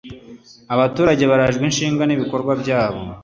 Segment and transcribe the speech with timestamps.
[0.73, 3.01] abaturage barajwe ishinga n’ibikorwa byabo